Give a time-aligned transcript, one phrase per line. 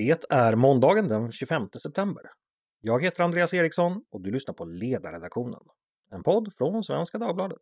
[0.00, 2.22] Det är måndagen den 25 september.
[2.80, 5.60] Jag heter Andreas Eriksson och du lyssnar på Ledarredaktionen.
[6.10, 7.58] En podd från Svenska Dagbladet.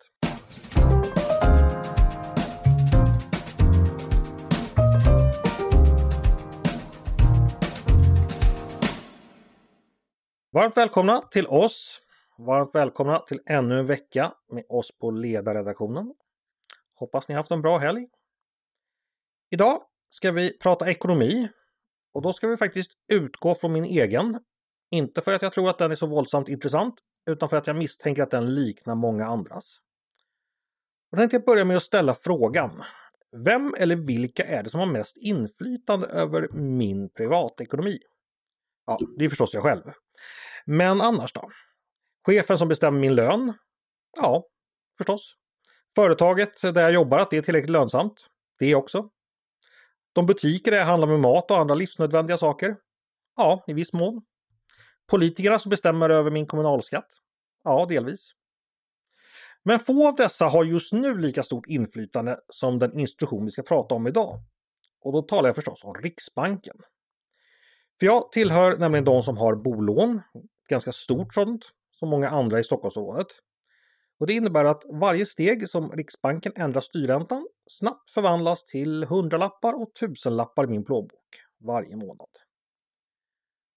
[10.52, 12.00] Varmt välkomna till oss.
[12.38, 16.14] Varmt välkomna till ännu en vecka med oss på Ledarredaktionen.
[16.94, 18.08] Hoppas ni haft en bra helg.
[19.50, 21.48] Idag ska vi prata ekonomi.
[22.18, 24.40] Och då ska vi faktiskt utgå från min egen.
[24.90, 26.94] Inte för att jag tror att den är så våldsamt intressant,
[27.30, 29.78] utan för att jag misstänker att den liknar många andras.
[31.10, 32.82] Jag tänkte börja med att ställa frågan.
[33.44, 37.98] Vem eller vilka är det som har mest inflytande över min privatekonomi?
[38.86, 39.82] Ja, det är förstås jag själv.
[40.66, 41.50] Men annars då?
[42.26, 43.52] Chefen som bestämmer min lön?
[44.16, 44.44] Ja,
[44.98, 45.34] förstås.
[45.94, 48.26] Företaget där jag jobbar, att det är tillräckligt lönsamt?
[48.58, 49.10] Det också.
[50.18, 52.76] De butiker där jag handlar med mat och andra livsnödvändiga saker?
[53.36, 54.22] Ja, i viss mån.
[55.10, 57.06] Politikerna som bestämmer över min kommunalskatt?
[57.64, 58.30] Ja, delvis.
[59.62, 63.62] Men få av dessa har just nu lika stort inflytande som den institution vi ska
[63.62, 64.40] prata om idag.
[65.00, 66.76] Och då talar jag förstås om Riksbanken.
[67.98, 70.20] För jag tillhör nämligen de som har bolån,
[70.68, 71.64] ganska stort sådant,
[71.98, 73.28] som många andra i Stockholmsområdet.
[74.18, 79.94] Och det innebär att varje steg som Riksbanken ändrar styrräntan snabbt förvandlas till hundralappar och
[79.94, 82.28] tusenlappar i min plånbok varje månad.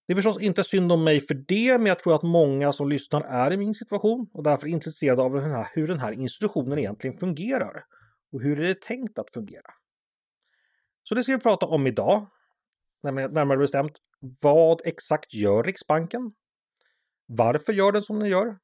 [0.07, 2.89] Det är förstås inte synd om mig för det, men jag tror att många som
[2.89, 6.11] lyssnar är i min situation och därför är intresserade av den här, hur den här
[6.11, 7.85] institutionen egentligen fungerar
[8.31, 9.73] och hur är det tänkt att fungera.
[11.03, 12.27] Så det ska vi prata om idag.
[13.03, 13.93] Närmare bestämt,
[14.41, 16.33] vad exakt gör Riksbanken?
[17.25, 18.57] Varför gör den som den gör?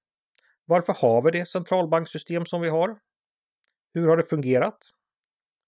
[0.70, 3.00] Varför har vi det centralbanksystem som vi har?
[3.94, 4.78] Hur har det fungerat?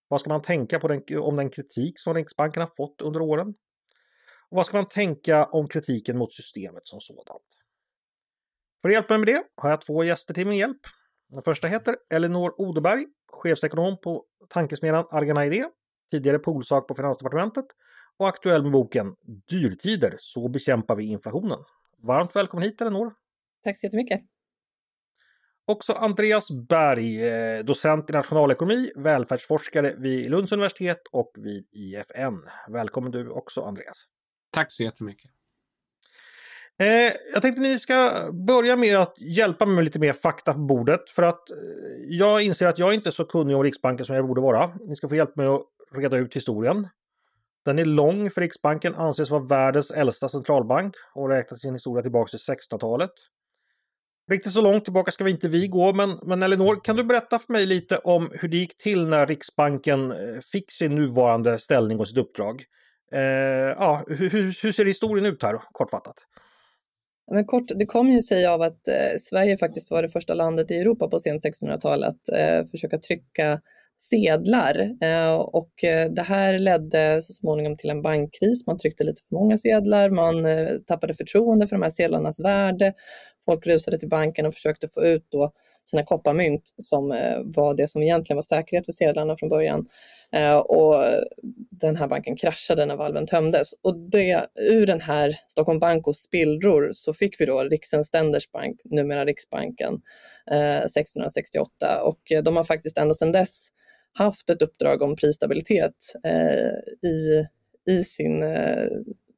[0.07, 3.47] Vad ska man tänka på den, om den kritik som Riksbanken har fått under åren?
[4.49, 7.43] Och vad ska man tänka om kritiken mot systemet som sådant?
[8.81, 10.81] För att hjälpa mig med det har jag två gäster till min hjälp.
[11.29, 15.65] Den första heter Elinor Odeberg, chefsekonom på tankesmedjan Argana Idé,
[16.11, 17.65] tidigare polsak på Finansdepartementet
[18.17, 19.15] och aktuell med boken
[19.49, 21.59] Dyrtider, så bekämpar vi inflationen.
[21.97, 23.13] Varmt välkommen hit Elinor!
[23.63, 24.38] Tack så jättemycket!
[25.69, 32.35] Också Andreas Berg, eh, docent i nationalekonomi, välfärdsforskare vid Lunds universitet och vid IFN.
[32.69, 34.05] Välkommen du också Andreas.
[34.51, 35.31] Tack så jättemycket.
[36.79, 38.11] Eh, jag tänkte ni ska
[38.47, 41.57] börja med att hjälpa mig med lite mer fakta på bordet för att eh,
[42.07, 44.71] jag inser att jag inte är så kunnig om Riksbanken som jag borde vara.
[44.87, 46.87] Ni ska få hjälpa mig att reda ut historien.
[47.65, 52.29] Den är lång för Riksbanken anses vara världens äldsta centralbank och räknar sin historia tillbaka
[52.29, 53.11] till 1600-talet.
[54.29, 57.39] Riktigt så långt tillbaka ska vi inte vi gå, men, men Elinor, kan du berätta
[57.39, 61.99] för mig lite om hur det gick till när Riksbanken eh, fick sin nuvarande ställning
[61.99, 62.63] och sitt uppdrag?
[63.11, 63.21] Eh,
[63.77, 64.29] ja, hur,
[64.61, 66.15] hur, ser historien ut här, kortfattat?
[67.31, 70.71] Men kort, det kom ju sig av att eh, Sverige faktiskt var det första landet
[70.71, 73.61] i Europa på sent 1600-tal att eh, försöka trycka
[73.99, 78.67] sedlar eh, och eh, det här ledde så småningom till en bankkris.
[78.67, 82.93] Man tryckte lite för många sedlar, man eh, tappade förtroende för de här sedlarnas värde.
[83.45, 85.51] Folk rusade till banken och försökte få ut då
[85.85, 87.07] sina kopparmynt som
[87.43, 89.87] var det som egentligen var säkerhet för sedlarna från början.
[90.63, 90.95] Och
[91.71, 93.73] den här banken kraschade när valven tömdes.
[93.83, 98.81] Och det, ur den här Stockholm Bankos spillror så fick vi då Riksens Ständers Bank,
[98.83, 100.01] numera Riksbanken,
[100.51, 102.01] 1668.
[102.03, 103.69] Och de har faktiskt ända sedan dess
[104.17, 107.45] haft ett uppdrag om prisstabilitet eh, i,
[107.89, 108.85] i, sin, eh,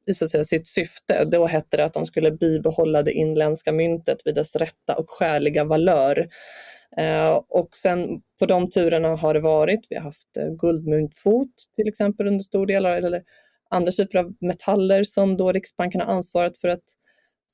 [0.06, 1.24] i så att säga, sitt syfte.
[1.24, 5.64] Då hette det att de skulle bibehålla det inländska myntet vid dess rätta och skäliga
[5.64, 6.28] valör.
[6.96, 11.88] Eh, och sen på de turerna har det varit, vi har haft eh, guldmyntfot till
[11.88, 13.22] exempel under stor del, eller
[13.70, 16.84] andra typer av metaller som då Riksbanken har ansvarat för att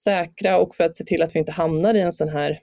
[0.05, 2.59] säkra och för att se till att vi inte hamnar i en sån här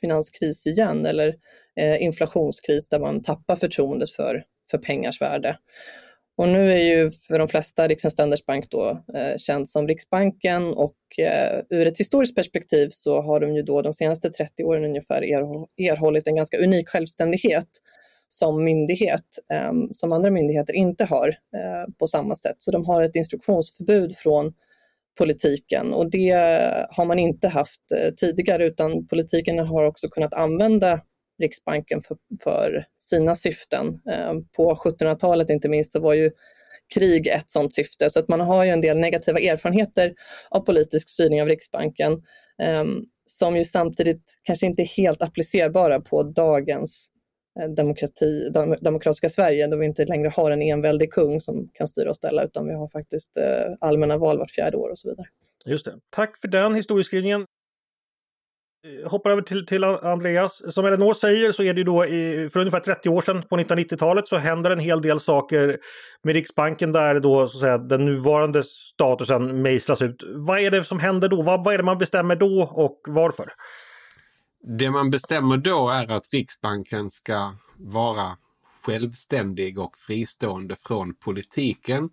[0.00, 1.34] finanskris igen eller
[1.76, 5.58] Eh, inflationskris där man tappar förtroendet för, för pengars värde.
[6.36, 10.96] Och nu är ju för de flesta Riksens Bank då eh, känd som Riksbanken och
[11.18, 15.22] eh, ur ett historiskt perspektiv så har de ju då de senaste 30 åren ungefär
[15.78, 17.68] erhållit en ganska unik självständighet
[18.28, 22.56] som myndighet eh, som andra myndigheter inte har eh, på samma sätt.
[22.58, 24.54] Så de har ett instruktionsförbud från
[25.18, 26.32] politiken och det
[26.90, 31.00] har man inte haft eh, tidigare utan politiken har också kunnat använda
[31.38, 33.86] Riksbanken för, för sina syften.
[33.86, 36.30] Eh, på 1700-talet inte minst så var ju
[36.94, 40.14] krig ett sådant syfte så att man har ju en del negativa erfarenheter
[40.50, 42.12] av politisk styrning av Riksbanken
[42.62, 42.84] eh,
[43.24, 47.10] som ju samtidigt kanske inte är helt applicerbara på dagens
[47.60, 48.50] eh, demokrati,
[48.80, 52.44] demokratiska Sverige, då vi inte längre har en enväldig kung som kan styra och ställa,
[52.44, 55.26] utan vi har faktiskt eh, allmänna val vart fjärde år och så vidare.
[55.66, 55.94] Just det.
[56.10, 57.46] Tack för den historieskrivningen.
[58.86, 60.74] Eh, hoppar över till, till Andreas.
[60.74, 63.56] Som Elinor säger så är det ju då i, för ungefär 30 år sedan på
[63.56, 65.78] 1990-talet så händer en hel del saker
[66.22, 70.22] med Riksbanken där då så att säga, den nuvarande statusen mejslas ut.
[70.34, 71.42] Vad är det som händer då?
[71.42, 73.52] Vad, vad är det man bestämmer då och varför?
[74.78, 78.36] Det man bestämmer då är att Riksbanken ska vara
[78.82, 82.10] självständig och fristående från politiken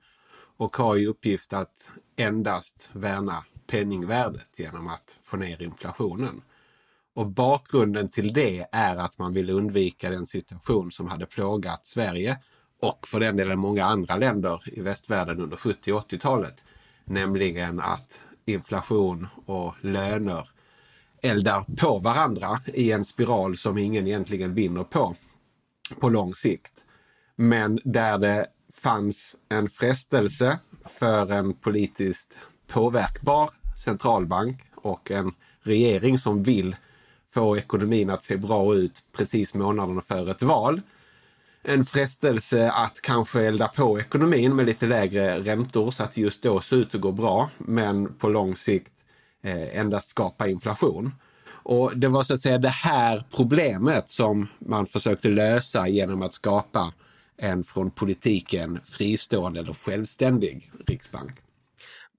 [0.57, 6.41] och har i uppgift att endast värna penningvärdet genom att få ner inflationen.
[7.15, 12.37] Och bakgrunden till det är att man vill undvika den situation som hade plågat Sverige
[12.81, 16.63] och för den delen många andra länder i västvärlden under 70 och 80-talet.
[17.05, 20.49] Nämligen att inflation och löner
[21.21, 25.15] eldar på varandra i en spiral som ingen egentligen vinner på
[25.99, 26.85] på lång sikt.
[27.35, 32.37] Men där det fanns en frestelse för en politiskt
[32.67, 33.49] påverkbar
[33.85, 35.31] centralbank och en
[35.61, 36.75] regering som vill
[37.33, 40.81] få ekonomin att se bra ut precis månaderna före ett val.
[41.63, 46.59] En frestelse att kanske elda på ekonomin med lite lägre räntor så att just då
[46.61, 48.93] ser ut att gå bra, men på lång sikt
[49.43, 51.11] eh, endast skapa inflation.
[51.63, 56.33] Och det var så att säga det här problemet som man försökte lösa genom att
[56.33, 56.93] skapa
[57.37, 61.42] en från politiken fristående eller självständig riksbank.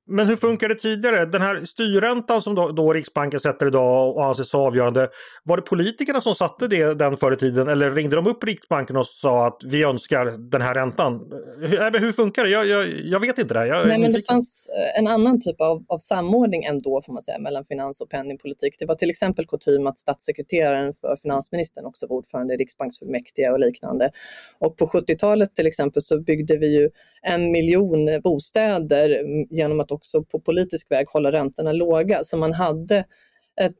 [0.06, 1.26] Men hur funkar det tidigare?
[1.26, 5.08] Den här styrräntan som då, då Riksbanken sätter idag och anses avgörande.
[5.42, 8.96] Var det politikerna som satte det, den förr i tiden eller ringde de upp Riksbanken
[8.96, 11.32] och sa att vi önskar den här räntan?
[11.58, 12.50] Hur, hur funkar det?
[12.50, 13.66] Jag, jag, jag vet inte det.
[13.66, 17.22] Jag Nej, men det fanns eh, en annan typ av, av samordning ändå får man
[17.22, 18.76] säga mellan finans och penningpolitik.
[18.78, 23.60] Det var till exempel kutym att statssekreteraren för finansministern också var ordförande i Riksbanksfullmäktige och
[23.60, 24.10] liknande.
[24.58, 26.90] Och på 70-talet till exempel så byggde vi ju
[27.22, 32.24] en miljon bostäder genom att också på politisk väg hålla räntorna låga.
[32.24, 33.04] Så man hade
[33.60, 33.74] ett,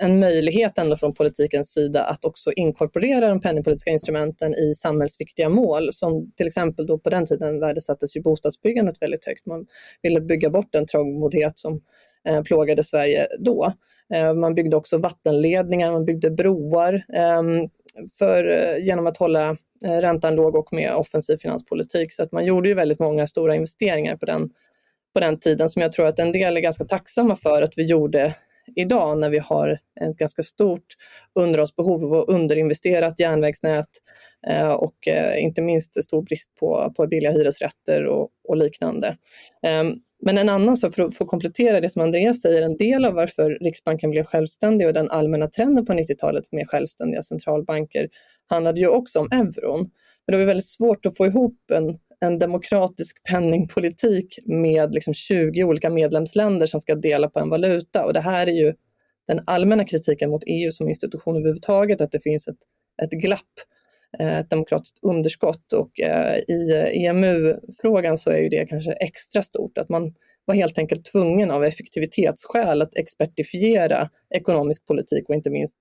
[0.00, 5.88] en möjlighet ändå från politikens sida att också inkorporera de penningpolitiska instrumenten i samhällsviktiga mål.
[5.92, 9.46] Som till exempel då på den tiden värdesattes ju bostadsbyggandet väldigt högt.
[9.46, 9.66] Man
[10.02, 11.80] ville bygga bort den trångboddhet som
[12.28, 13.72] eh, plågade Sverige då.
[14.14, 17.42] Eh, man byggde också vattenledningar, man byggde broar eh,
[18.18, 22.12] för, eh, genom att hålla eh, räntan låg och med offensiv finanspolitik.
[22.12, 24.50] Så att man gjorde ju väldigt många stora investeringar på den
[25.14, 27.82] på den tiden som jag tror att en del är ganska tacksamma för att vi
[27.82, 28.34] gjorde
[28.76, 30.86] idag när vi har ett ganska stort
[31.34, 33.88] underhållsbehov och underinvesterat järnvägsnät
[34.46, 39.16] eh, och eh, inte minst stor brist på, på billiga hyresrätter och, och liknande.
[39.62, 43.04] Ehm, men en annan sak, för att få komplettera det som Andreas säger, en del
[43.04, 48.08] av varför Riksbanken blev självständig och den allmänna trenden på 90-talet med självständiga centralbanker
[48.46, 49.90] handlade ju också om euron.
[50.26, 55.64] Men det var väldigt svårt att få ihop en en demokratisk penningpolitik med liksom 20
[55.64, 58.04] olika medlemsländer som ska dela på en valuta.
[58.04, 58.74] Och det här är ju
[59.26, 62.58] den allmänna kritiken mot EU som institution överhuvudtaget, att det finns ett,
[63.02, 63.54] ett glapp,
[64.18, 65.72] eh, ett demokratiskt underskott.
[65.72, 70.14] Och eh, i EMU-frågan så är ju det kanske extra stort, att man
[70.44, 75.78] var helt enkelt tvungen av effektivitetsskäl att expertifiera ekonomisk politik och inte minst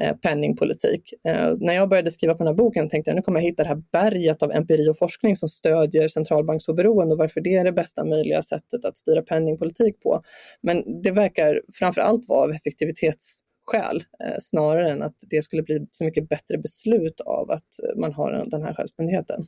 [0.00, 1.14] Eh, penningpolitik.
[1.28, 3.62] Eh, när jag började skriva på den här boken tänkte jag nu kommer jag hitta
[3.62, 7.72] det här berget av empiri och forskning som stödjer centralbanksoberoende och varför det är det
[7.72, 10.22] bästa möjliga sättet att styra penningpolitik på.
[10.62, 15.86] Men det verkar framför allt vara av effektivitetsskäl eh, snarare än att det skulle bli
[15.90, 19.46] så mycket bättre beslut av att man har den här självständigheten.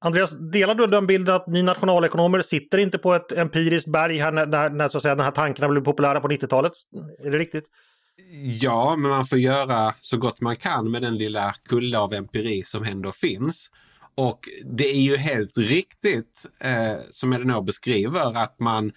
[0.00, 4.32] Andreas, delar du den bilden att ni nationalekonomer sitter inte på ett empiriskt berg här
[4.32, 6.72] när, när, när så att säga, den här tankarna blev populära på 90-talet?
[7.24, 7.64] Är det riktigt?
[8.60, 12.62] Ja, men man får göra så gott man kan med den lilla kulla av empiri
[12.62, 13.70] som ändå finns.
[14.14, 18.92] Och det är ju helt riktigt, eh, som Elinor beskriver, att man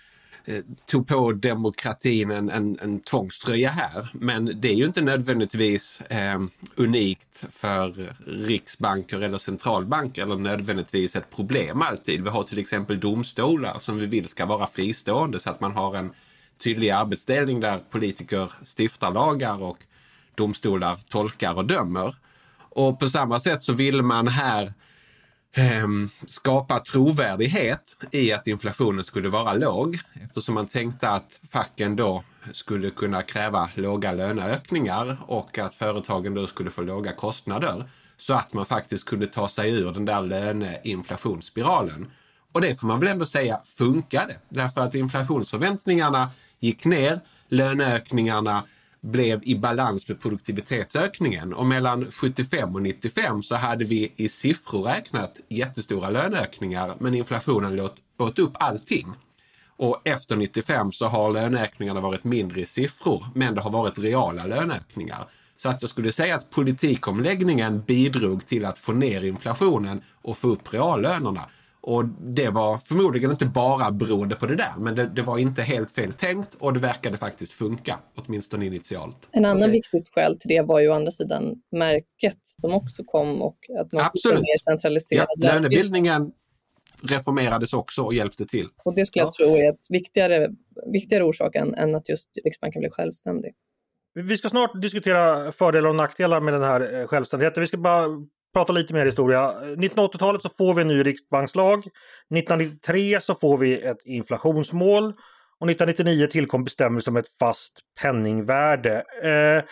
[0.46, 4.10] eh, tog på demokratin en, en, en tvångströja här.
[4.14, 6.42] Men det är ju inte nödvändigtvis eh,
[6.76, 12.24] unikt för riksbanker eller centralbanker eller nödvändigtvis ett problem alltid.
[12.24, 15.96] Vi har till exempel domstolar som vi vill ska vara fristående så att man har
[15.96, 16.12] en
[16.64, 19.78] tydlig arbetsdelning där politiker stiftar lagar och
[20.36, 22.16] domstolar tolkar och dömer.
[22.58, 24.74] Och på samma sätt så vill man här
[25.56, 25.88] eh,
[26.28, 32.24] skapa trovärdighet i att inflationen skulle vara låg eftersom man tänkte att facken då
[32.54, 38.54] skulle kunna kräva låga löneökningar och att företagen då skulle få låga kostnader så att
[38.54, 42.12] man faktiskt kunde ta sig ur den där löneinflationsspiralen.
[42.52, 48.64] Och det får man väl ändå säga funkade därför att inflationsförväntningarna gick ner, löneökningarna
[49.02, 51.54] blev i balans med produktivitetsökningen.
[51.54, 57.80] Och mellan 75 och 95 så hade vi i siffror räknat jättestora löneökningar men inflationen
[57.80, 59.08] åt, åt upp allting.
[59.78, 64.46] Och efter 95 så har löneökningarna varit mindre i siffror men det har varit reala
[64.46, 65.28] löneökningar.
[65.58, 70.48] Så att jag skulle säga att politikomläggningen bidrog till att få ner inflationen och få
[70.48, 71.50] upp reallönerna.
[71.90, 75.62] Och det var förmodligen inte bara beroende på det där, men det, det, var inte
[75.62, 79.30] helt fel tänkt och det verkade faktiskt funka, åtminstone initialt.
[79.32, 79.72] En annan okay.
[79.72, 83.92] viktigt skäl till det var ju å andra sidan märket som också kom och att
[83.92, 84.38] man Absolut.
[84.38, 86.32] fick mer centraliserad ja, lönebildningen
[87.02, 88.68] reformerades också och hjälpte till.
[88.84, 90.50] Och det skulle jag tro är ett viktigare,
[90.92, 93.54] viktigare orsak än, än att just Riksbanken blev självständig.
[94.14, 97.62] Vi ska snart diskutera fördelar och nackdelar med den här eh, självständigheten.
[97.62, 98.08] Vi ska bara
[98.54, 99.54] prata lite mer historia.
[99.62, 101.80] 1980-talet så får vi en ny riksbankslag.
[101.80, 105.04] 1993 så får vi ett inflationsmål.
[105.60, 109.04] Och 1999 tillkom bestämmelser om ett fast penningvärde.
[109.24, 109.64] Eh,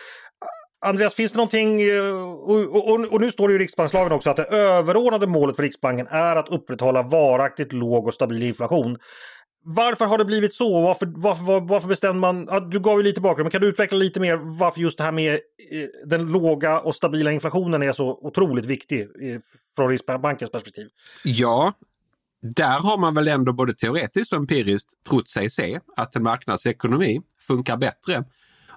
[0.86, 4.36] Andreas, finns det någonting, eh, och, och, och, nu står det i riksbankslagen också att
[4.36, 8.98] det överordnade målet för Riksbanken är att upprätthålla varaktigt låg och stabil inflation.
[9.70, 10.82] Varför har det blivit så?
[10.82, 12.48] Varför, varför, varför bestämde man...
[12.52, 15.04] Ja, du gav ju lite bakgrund, men kan du utveckla lite mer varför just det
[15.04, 19.40] här med eh, den låga och stabila inflationen är så otroligt viktig eh,
[19.76, 20.88] från Riksbankens perspektiv?
[21.24, 21.74] Ja,
[22.42, 27.22] där har man väl ändå både teoretiskt och empiriskt trott sig se att en marknadsekonomi
[27.48, 28.24] funkar bättre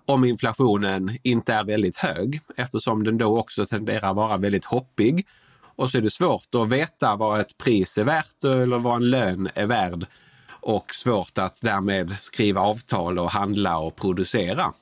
[0.06, 5.26] om inflationen inte är väldigt hög eftersom den då också tenderar att vara väldigt hoppig.
[5.76, 9.10] Och så är det svårt att veta vad ett pris är värt eller vad en
[9.10, 10.06] lön är värd
[10.62, 14.72] och svårt att därmed skriva avtal och handla och producera.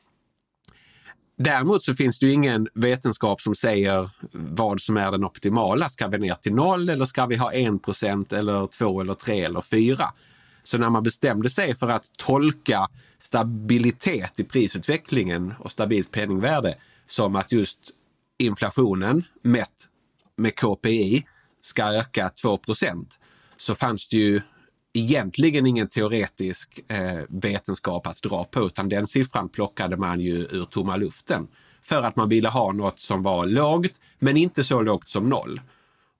[1.36, 5.88] Däremot så finns det ju ingen vetenskap som säger vad som är den optimala.
[5.88, 9.44] Ska vi ner till noll eller ska vi ha en procent eller två eller tre
[9.44, 10.06] eller fyra?
[10.64, 12.88] Så när man bestämde sig för att tolka
[13.22, 16.74] stabilitet i prisutvecklingen och stabilt penningvärde
[17.06, 17.78] som att just
[18.38, 19.88] inflationen mätt
[20.36, 21.24] med KPI
[21.62, 23.06] ska öka 2%
[23.56, 24.40] så fanns det ju
[24.98, 30.64] egentligen ingen teoretisk eh, vetenskap att dra på utan den siffran plockade man ju ur
[30.64, 31.48] tomma luften.
[31.82, 35.60] För att man ville ha något som var lågt men inte så lågt som noll.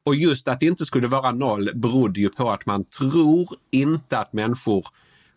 [0.04, 4.18] Och just att det inte skulle vara noll berodde ju på att man tror inte
[4.18, 4.86] att människor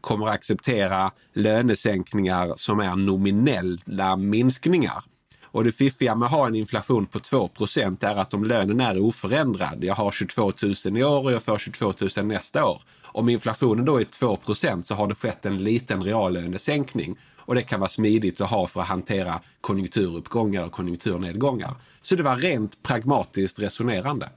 [0.01, 5.03] kommer att acceptera lönesänkningar som är nominella minskningar.
[5.43, 8.99] Och det fiffiga med att ha en inflation på 2% är att om lönen är
[8.99, 10.51] oförändrad, jag har 22
[10.85, 12.81] 000 i år och jag får 22 000 nästa år.
[13.13, 17.17] Om inflationen då är 2% så har det skett en liten reallönesänkning.
[17.37, 21.75] Och det kan vara smidigt att ha för att hantera konjunkturuppgångar och konjunkturnedgångar.
[22.01, 24.29] Så det var rent pragmatiskt resonerande.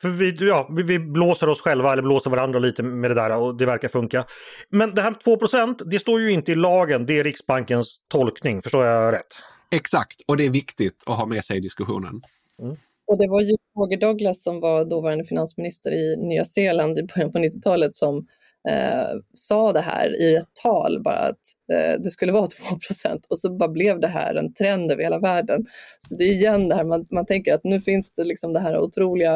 [0.00, 3.56] För vi, ja, vi blåser oss själva eller blåser varandra lite med det där och
[3.56, 4.24] det verkar funka.
[4.70, 8.84] Men det här 2% det står ju inte i lagen, det är Riksbankens tolkning, förstår
[8.84, 9.34] jag rätt?
[9.70, 12.22] Exakt, och det är viktigt att ha med sig i diskussionen.
[12.62, 12.76] Mm.
[13.08, 17.32] Och det var ju Roger Douglas som var dåvarande finansminister i Nya Zeeland i början
[17.32, 18.26] på 90-talet som
[18.68, 21.40] eh, sa det här i ett tal bara att
[21.72, 22.46] eh, det skulle vara
[23.04, 25.66] 2% och så bara blev det här en trend över hela världen.
[25.98, 28.60] Så det är igen det här man, man tänker att nu finns det liksom det
[28.60, 29.34] här otroliga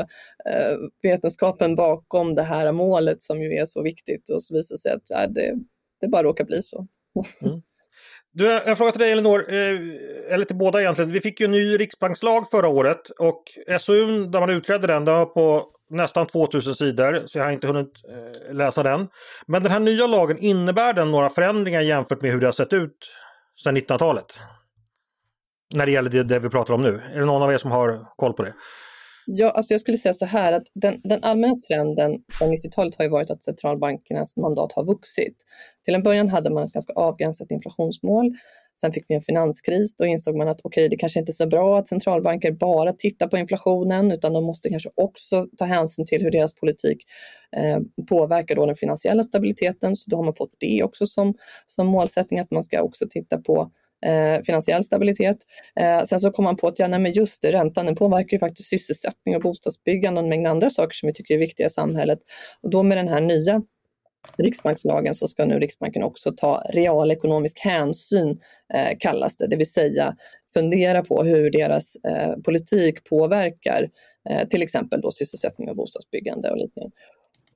[0.51, 4.93] eh, vetenskapen bakom det här målet som ju är så viktigt och så visar sig
[4.93, 5.55] att ja, det,
[6.01, 6.87] det bara råkar bli så.
[7.41, 7.63] Mm.
[8.35, 11.13] Du, en fråga till dig Elinor, eh, eller till båda egentligen.
[11.13, 13.43] Vi fick ju en ny riksbankslag förra året och
[13.81, 17.67] SOU där man utredde den, den var på nästan 2000 sidor så jag har inte
[17.67, 19.09] hunnit eh, läsa den.
[19.47, 22.73] Men den här nya lagen, innebär den några förändringar jämfört med hur det har sett
[22.73, 22.97] ut
[23.65, 24.39] sedan 1900-talet?
[25.75, 27.03] När det gäller det, det vi pratar om nu.
[27.15, 28.55] Är det någon av er som har koll på det?
[29.27, 33.05] Ja, alltså jag skulle säga så här att den, den allmänna trenden från 90-talet har
[33.05, 35.37] ju varit att centralbankernas mandat har vuxit.
[35.85, 38.37] Till en början hade man ett ganska avgränsat inflationsmål.
[38.81, 39.97] Sen fick vi en finanskris.
[39.97, 42.93] Då insåg man att okej, okay, det kanske inte är så bra att centralbanker bara
[42.93, 46.99] tittar på inflationen, utan de måste kanske också ta hänsyn till hur deras politik
[47.57, 49.97] eh, påverkar då den finansiella stabiliteten.
[49.97, 51.35] Så då har man fått det också som,
[51.67, 53.71] som målsättning, att man ska också titta på
[54.07, 55.37] eh, finansiell stabilitet.
[55.81, 58.33] Eh, sen så kom man på att ja, nej, men just det, räntan den påverkar
[58.33, 61.67] ju faktiskt sysselsättning och bostadsbyggande och en mängd andra saker som vi tycker är viktiga
[61.67, 62.19] i samhället.
[62.61, 63.63] Och då med den här nya
[64.37, 68.41] Riksbankslagen så ska nu Riksbanken också ta realekonomisk hänsyn,
[68.75, 70.17] eh, kallas det, det vill säga
[70.55, 73.91] fundera på hur deras eh, politik påverkar
[74.31, 76.91] eh, till exempel då sysselsättning och bostadsbyggande och liknande.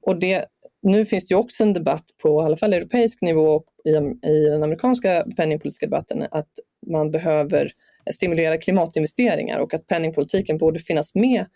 [0.02, 0.44] Och det
[0.86, 3.90] nu finns det ju också en debatt på i alla fall europeisk nivå och i,
[4.28, 6.50] i den amerikanska penningpolitiska debatten att
[6.86, 7.72] man behöver
[8.14, 11.46] stimulera klimatinvesteringar och att penningpolitiken borde finnas med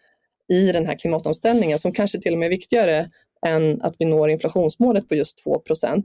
[0.49, 3.11] i den här klimatomställningen som kanske till och med är viktigare
[3.47, 6.05] än att vi når inflationsmålet på just 2 um,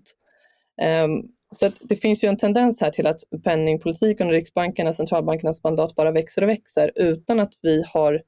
[0.82, 5.64] ehm, Så det finns ju en tendens här till att penningpolitiken och Riksbanken och centralbankernas
[5.64, 8.22] mandat bara växer och växer utan att vi har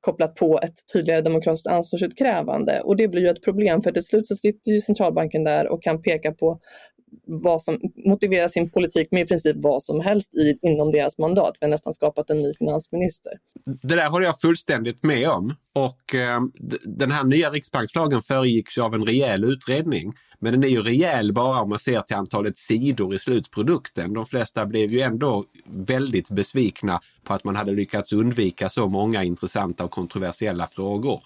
[0.00, 2.80] kopplat på ett tydligare demokratiskt ansvarsutkrävande.
[2.80, 5.82] Och det blir ju ett problem för till slut så sitter ju centralbanken där och
[5.82, 6.60] kan peka på
[7.24, 11.52] vad som motiverar sin politik med i princip vad som helst i, inom deras mandat.
[11.60, 13.32] Vi har nästan skapat en ny finansminister.
[13.64, 15.54] Det där håller jag fullständigt med om.
[15.72, 16.40] Och eh,
[16.84, 20.12] den här nya riksbankslagen föregicks av en rejäl utredning.
[20.38, 24.12] Men den är ju rejäl bara om man ser till antalet sidor i slutprodukten.
[24.12, 29.24] De flesta blev ju ändå väldigt besvikna på att man hade lyckats undvika så många
[29.24, 31.22] intressanta och kontroversiella frågor.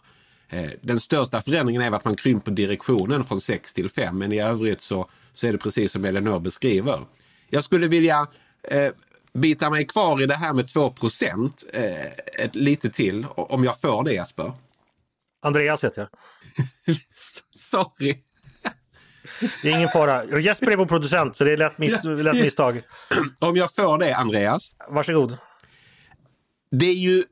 [0.49, 4.41] Eh, den största förändringen är att man krymper direktionen från 6 till 5 men i
[4.41, 7.01] övrigt så, så är det precis som Elinor beskriver.
[7.49, 8.27] Jag skulle vilja
[8.63, 8.93] eh,
[9.33, 14.05] bita mig kvar i det här med 2 procent eh, lite till om jag får
[14.05, 14.53] det Jesper.
[15.43, 16.09] Andreas heter
[16.87, 16.97] jag.
[17.57, 18.17] Sorry.
[19.63, 20.41] Det är ingen fara.
[20.41, 22.83] Jesper är vår producent så det är lätt, mis lätt misstag.
[23.39, 24.73] Om jag får det Andreas.
[24.89, 25.37] Varsågod.
[26.71, 27.25] Det är ju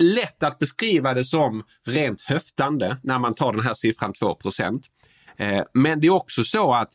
[0.00, 4.72] lätt att beskriva det som rent höftande när man tar den här siffran 2 eh,
[5.36, 6.92] Eh, men det är också så att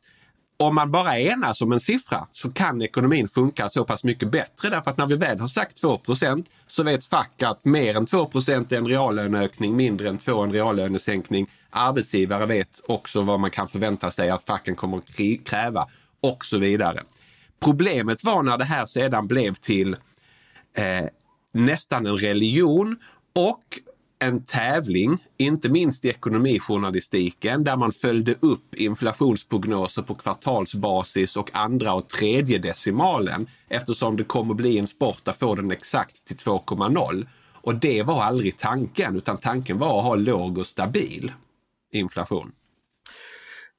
[0.58, 4.70] om man bara enas om en siffra så kan ekonomin funka så pass mycket bättre
[4.70, 8.30] därför att när vi väl har sagt 2% så vet fack att mer än 2
[8.34, 11.48] är en reallöneökning, mindre än 2 en reallönesänkning.
[11.70, 15.88] Arbetsgivare vet också vad man kan förvänta sig att facken kommer att kräva
[16.22, 17.04] och så vidare.
[17.60, 19.94] Problemet var när det här sedan blev till
[20.74, 21.06] eh,
[21.52, 22.98] nästan en religion
[23.36, 23.80] och
[24.20, 31.94] en tävling, inte minst i ekonomijournalistiken, där man följde upp inflationsprognoser på kvartalsbasis och andra
[31.94, 37.28] och tredje decimalen eftersom det kommer bli en sport att få den exakt till 2,0.
[37.52, 41.32] Och det var aldrig tanken, utan tanken var att ha låg och stabil
[41.92, 42.52] inflation.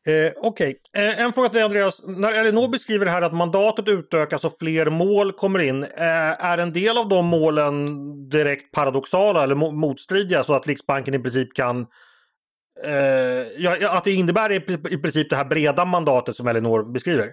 [0.09, 1.05] Eh, Okej, okay.
[1.05, 2.03] eh, en fråga till dig Andreas.
[2.07, 5.83] När Elinor beskriver det här att mandatet utökas och fler mål kommer in.
[5.83, 7.79] Eh, är en del av de målen
[8.29, 11.87] direkt paradoxala eller motstridiga så att Riksbanken i princip kan
[12.85, 12.93] eh,
[13.59, 14.53] ja, att det innebär
[14.93, 17.33] i princip det här breda mandatet som Elinor beskriver?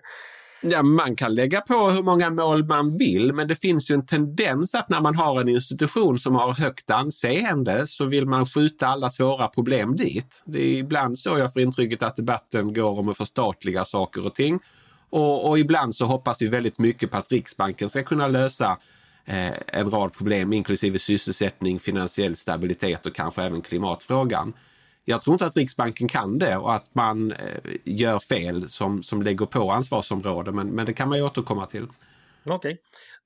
[0.62, 4.06] Ja, man kan lägga på hur många mål man vill, men det finns ju en
[4.06, 8.88] tendens att när man har en institution som har högt anseende så vill man skjuta
[8.88, 10.44] alla svåra problem dit.
[10.46, 14.36] Det är ibland så jag får intrycket att debatten går om att förstatliga saker och
[14.36, 14.60] ting.
[15.10, 18.78] Och, och ibland så hoppas vi väldigt mycket på att Riksbanken ska kunna lösa
[19.26, 24.54] eh, en rad problem, inklusive sysselsättning, finansiell stabilitet och kanske även klimatfrågan.
[25.06, 29.22] Jag tror inte att Riksbanken kan det och att man eh, gör fel som, som
[29.22, 31.88] lägger på ansvarsområde, men, men det kan man ju återkomma till.
[32.46, 32.78] Okej.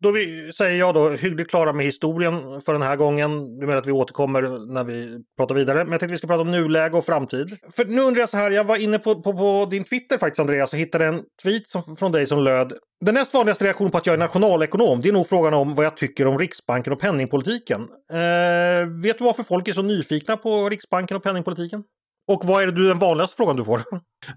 [0.02, 3.60] Då vi, säger jag då hyggligt klara med historien för den här gången.
[3.60, 5.84] Du menar att vi återkommer när vi pratar vidare.
[5.84, 7.58] Men jag tänkte att vi ska prata om nuläge och framtid.
[7.76, 10.40] För nu undrar jag så här, jag var inne på, på, på din Twitter faktiskt
[10.40, 12.74] Andreas och hittade en tweet som, från dig som löd
[13.06, 15.86] den näst vanligaste reaktionen på att jag är nationalekonom, det är nog frågan om vad
[15.86, 17.82] jag tycker om Riksbanken och penningpolitiken.
[18.12, 21.84] Eh, vet du varför folk är så nyfikna på Riksbanken och penningpolitiken?
[22.28, 23.84] Och vad är det du, den vanligaste frågan du får?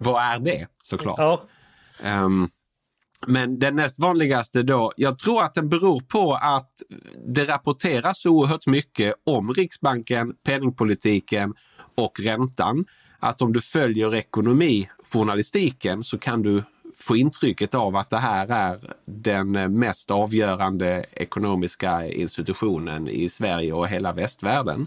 [0.00, 1.18] Vad är det såklart?
[1.18, 1.42] Ja.
[2.24, 2.48] Um,
[3.26, 6.82] men den näst vanligaste då, jag tror att den beror på att
[7.26, 11.54] det rapporteras så oerhört mycket om Riksbanken, penningpolitiken
[11.94, 12.84] och räntan.
[13.18, 16.62] Att om du följer ekonomijournalistiken så kan du
[16.98, 23.88] få intrycket av att det här är den mest avgörande ekonomiska institutionen i Sverige och
[23.88, 24.86] hela västvärlden.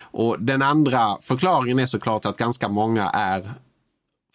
[0.00, 3.50] Och den andra förklaringen är såklart att ganska många är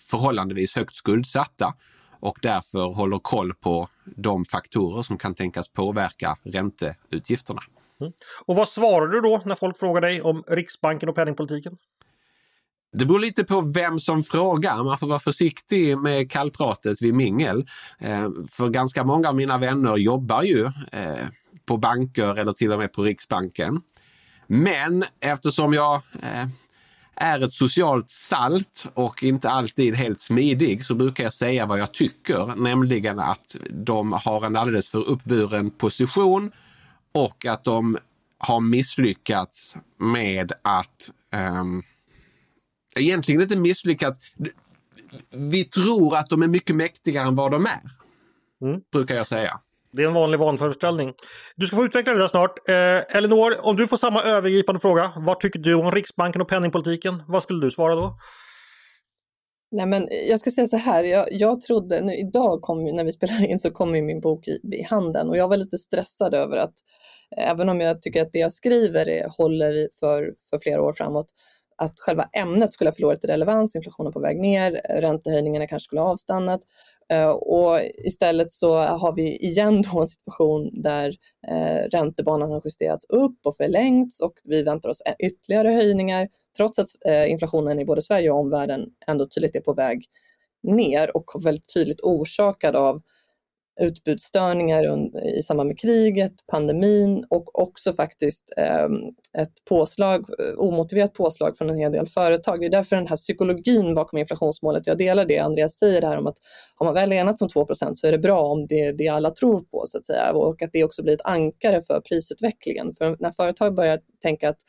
[0.10, 1.74] förhållandevis högt skuldsatta
[2.22, 7.62] och därför håller koll på de faktorer som kan tänkas påverka ränteutgifterna.
[8.02, 8.14] Mm.
[8.46, 11.78] Och vad svarar du då när folk frågar dig om Riksbanken och penningpolitiken?
[12.94, 14.84] Det beror lite på vem som frågar.
[14.84, 17.66] Man får vara försiktig med kallpratet vid mingel.
[18.00, 21.28] Eh, för ganska många av mina vänner jobbar ju eh,
[21.66, 23.82] på banker eller till och med på Riksbanken.
[24.48, 26.48] Men eftersom jag eh,
[27.22, 31.92] är ett socialt salt och inte alltid helt smidig så brukar jag säga vad jag
[31.92, 36.52] tycker, nämligen att de har en alldeles för uppburen position
[37.12, 37.98] och att de
[38.38, 41.10] har misslyckats med att
[41.60, 41.84] um,
[42.96, 44.20] egentligen inte misslyckats.
[45.30, 47.92] Vi tror att de är mycket mäktigare än vad de är,
[48.68, 48.82] mm.
[48.92, 49.60] brukar jag säga.
[49.94, 51.14] Det är en vanlig vanföreställning.
[51.56, 52.70] Du ska få utveckla det där snart.
[52.70, 55.12] Eh, Elinor, om du får samma övergripande fråga.
[55.16, 57.24] Vad tycker du om Riksbanken och penningpolitiken?
[57.28, 58.18] Vad skulle du svara då?
[59.72, 63.12] Nej, men jag ska säga så här, jag, jag trodde, nu, idag kom, när vi
[63.12, 66.58] spelar in så kommer min bok i, i handen och jag var lite stressad över
[66.58, 66.74] att
[67.38, 70.94] eh, även om jag tycker att det jag skriver är, håller för, för flera år
[70.94, 71.28] framåt,
[71.78, 76.02] att själva ämnet skulle ha förlorat i relevans, inflationen på väg ner, räntehöjningarna kanske skulle
[76.02, 76.62] ha avstannat
[77.10, 81.16] Eh, och istället så har vi igen då en situation där
[81.48, 86.88] eh, räntebanan har justerats upp och förlängts och vi väntar oss ytterligare höjningar trots att
[87.06, 90.06] eh, inflationen i både Sverige och omvärlden ändå tydligt är på väg
[90.64, 93.02] ner och väldigt tydligt orsakad av
[93.82, 94.84] utbudsstörningar
[95.38, 98.92] i samband med kriget, pandemin och också faktiskt ehm,
[99.38, 100.26] ett påslag,
[100.58, 102.60] omotiverat påslag från en hel del företag.
[102.60, 106.28] Det är därför den här psykologin bakom inflationsmålet, jag delar det Andreas säger här om
[106.28, 106.38] att
[106.76, 109.30] har man väl enats om 2% så är det bra om det är det alla
[109.30, 112.94] tror på så att säga och att det också blir ett ankare för prisutvecklingen.
[112.94, 114.60] För när företag börjar tänka att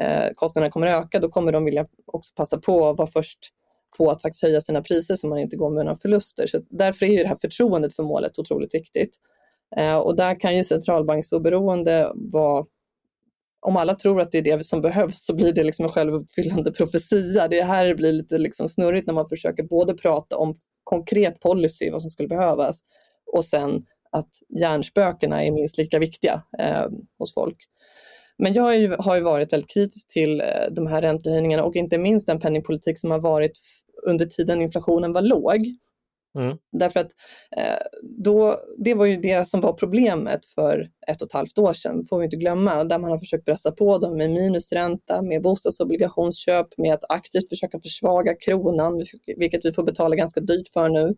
[0.00, 3.38] eh, kostnaderna kommer öka, då kommer de vilja också passa på att vara först
[3.96, 6.46] på att faktiskt höja sina priser så man inte går med några förluster.
[6.46, 9.16] Så därför är ju det här förtroendet för målet otroligt viktigt.
[9.76, 12.64] Eh, och där kan ju centralbanksoberoende vara
[13.66, 16.72] om alla tror att det är det som behövs så blir det liksom en självuppfyllande
[16.72, 17.48] profetia.
[17.48, 22.00] Det här blir lite liksom snurrigt när man försöker både prata om konkret policy, vad
[22.00, 22.80] som skulle behövas,
[23.32, 24.28] och sen att
[24.60, 26.86] hjärnspökena är minst lika viktiga eh,
[27.18, 27.56] hos folk.
[28.38, 31.76] Men jag har ju, har ju varit väldigt kritisk till eh, de här räntehöjningarna och
[31.76, 33.52] inte minst den penningpolitik som har varit
[34.06, 35.76] under tiden inflationen var låg.
[36.38, 36.56] Mm.
[36.72, 37.10] Därför att
[37.56, 41.72] eh, då, det var ju det som var problemet för ett och ett halvt år
[41.72, 45.42] sedan, får vi inte glömma, där man har försökt pressa på dem med minusränta, med
[45.42, 49.04] bostadsobligationsköp, med att aktivt försöka försvaga kronan,
[49.36, 51.14] vilket vi får betala ganska dyrt för nu.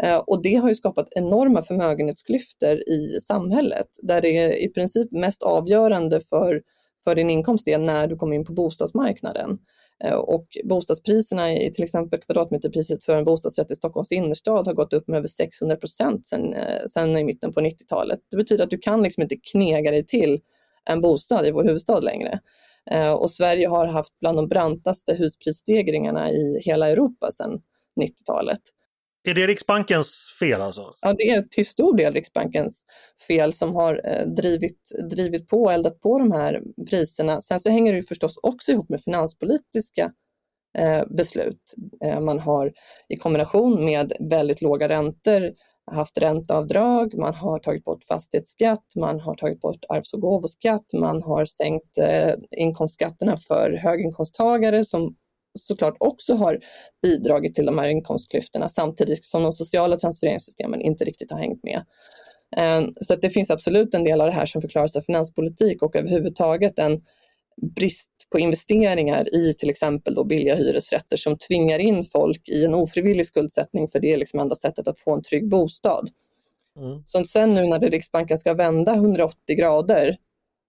[0.00, 5.12] Eh, och det har ju skapat enorma förmögenhetsklyftor i samhället, där det är i princip
[5.12, 6.62] mest avgörande för,
[7.04, 9.58] för din inkomst är när du kommer in på bostadsmarknaden.
[10.04, 14.92] Eh, och bostadspriserna i till exempel kvadratmeterpriset för en bostadsrätt i Stockholms innerstad har gått
[14.92, 16.54] upp med över 600 procent sedan,
[17.14, 18.20] eh, i mitten på 90-talet.
[18.30, 20.40] Det betyder att du kan liksom inte knega dig till
[20.84, 22.40] en bostad i vår huvudstad längre.
[22.90, 27.60] Eh, och Sverige har haft bland de brantaste husprisstegringarna i hela Europa sedan
[28.00, 28.60] 90-talet.
[29.24, 30.92] Är det Riksbankens fel alltså?
[31.00, 32.84] Ja, det är till stor del Riksbankens
[33.26, 37.40] fel som har eh, drivit, drivit på och eldat på de här priserna.
[37.40, 40.12] Sen så hänger det förstås också ihop med finanspolitiska
[40.78, 41.74] eh, beslut.
[42.04, 42.72] Eh, man har
[43.08, 45.52] i kombination med väldigt låga räntor
[45.90, 51.22] haft ränteavdrag, man har tagit bort fastighetsskatt, man har tagit bort arvs och gåvoskatt, man
[51.22, 55.16] har sänkt eh, inkomstskatterna för höginkomsttagare som
[55.54, 56.60] såklart också har
[57.02, 61.84] bidragit till de här inkomstklyftorna samtidigt som de sociala transfereringssystemen inte riktigt har hängt med.
[62.56, 65.96] Eh, så det finns absolut en del av det här som förklaras av finanspolitik och
[65.96, 67.00] överhuvudtaget en
[67.76, 72.74] brist på investeringar i till exempel då billiga hyresrätter som tvingar in folk i en
[72.74, 76.10] ofrivillig skuldsättning för det är liksom enda sättet att få en trygg bostad.
[76.78, 77.02] Mm.
[77.06, 80.16] Så sen nu när Riksbanken ska vända 180 grader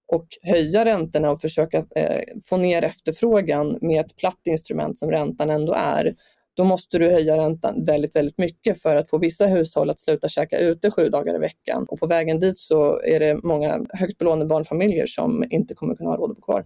[0.07, 5.49] och höja räntorna och försöka eh, få ner efterfrågan med ett platt instrument som räntan
[5.49, 6.15] ändå är,
[6.55, 10.29] då måste du höja räntan väldigt, väldigt mycket för att få vissa hushåll att sluta
[10.29, 11.85] käka ute sju dagar i veckan.
[11.87, 16.09] Och på vägen dit så är det många högt belånade barnfamiljer som inte kommer kunna
[16.09, 16.65] ha råd att bo kvar.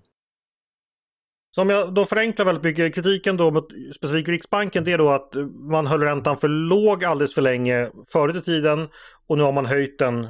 [1.56, 5.10] Så om jag då förenklar väldigt mycket, kritiken då mot specifikt Riksbanken det är då
[5.10, 5.32] att
[5.70, 8.88] man höll räntan för låg alldeles för länge förut i tiden
[9.28, 10.28] och nu har man höjt den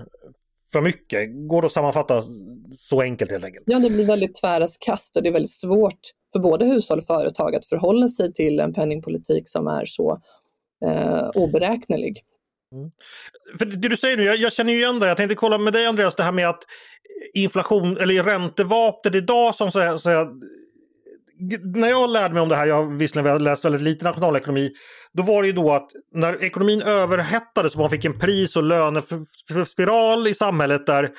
[0.71, 1.29] för mycket.
[1.47, 2.23] Går det att sammanfatta
[2.77, 3.63] så enkelt helt enkelt?
[3.67, 5.99] Ja, det blir väldigt tvära kast och det är väldigt svårt
[6.33, 10.21] för både hushåll och företag att förhålla sig till en penningpolitik som är så
[10.85, 12.23] eh, oberäknelig.
[12.75, 12.91] Mm.
[13.59, 15.07] För det du säger nu, jag, jag, känner ju igen det.
[15.07, 16.63] Jag tänkte kolla med dig Andreas, det här med att
[17.33, 20.09] inflation eller räntevapnet idag som så, så
[21.75, 24.71] när jag lärde mig om det här, jag har visserligen läst väldigt lite nationalekonomi,
[25.13, 28.63] då var det ju då att när ekonomin överhettades och man fick en pris och
[28.63, 31.09] lönespiral i samhället där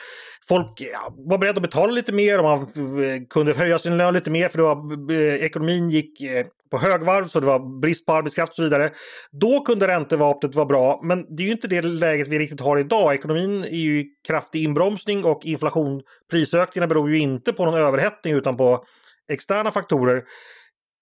[0.49, 0.83] folk
[1.17, 2.61] var beredda att betala lite mer och man
[3.03, 6.79] eh, kunde höja sin lön lite mer för det var, eh, ekonomin gick eh, på
[6.79, 8.91] högvarv så det var brist på arbetskraft och så vidare.
[9.31, 12.79] Då kunde räntevapnet vara bra men det är ju inte det läget vi riktigt har
[12.79, 13.15] idag.
[13.15, 18.57] Ekonomin är ju kraftig inbromsning och inflation, prisökningarna beror ju inte på någon överhettning utan
[18.57, 18.85] på
[19.31, 20.25] externa faktorer.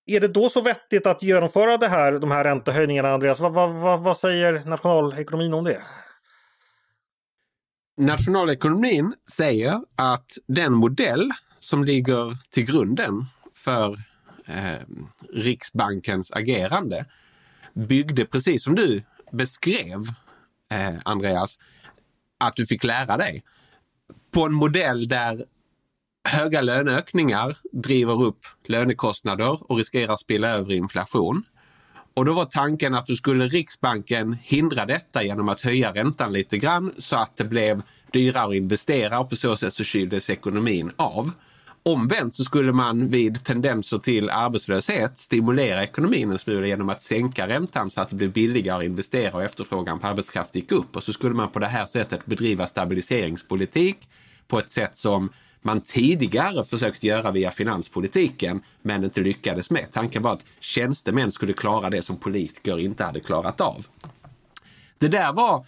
[0.07, 3.41] Är det då så vettigt att genomföra det här, de här räntehöjningarna, Andreas?
[3.41, 5.83] Vad, vad, vad, vad säger nationalekonomin om det?
[7.97, 13.91] Nationalekonomin säger att den modell som ligger till grunden för
[14.47, 14.81] eh,
[15.33, 17.07] Riksbankens agerande
[17.75, 19.99] byggde precis som du beskrev,
[20.71, 21.59] eh, Andreas,
[22.38, 23.43] att du fick lära dig
[24.31, 25.45] på en modell där
[26.29, 31.45] höga löneökningar driver upp lönekostnader och riskerar att spilla över inflation.
[32.14, 36.59] Och då var tanken att du skulle Riksbanken hindra detta genom att höja räntan lite
[36.59, 40.91] grann så att det blev dyrare att investera och på så sätt så kyldes ekonomin
[40.97, 41.31] av.
[41.83, 47.49] Omvänt så skulle man vid tendenser till arbetslöshet stimulera ekonomin en smula genom att sänka
[47.49, 50.97] räntan så att det blev billigare att investera och efterfrågan på arbetskraft gick upp.
[50.97, 54.09] Och så skulle man på det här sättet bedriva stabiliseringspolitik
[54.49, 55.31] på ett sätt som
[55.62, 59.92] man tidigare försökt göra via finanspolitiken men inte lyckades med.
[59.92, 63.87] Tanken var att tjänstemän skulle klara det som politiker inte hade klarat av.
[64.99, 65.66] Det där var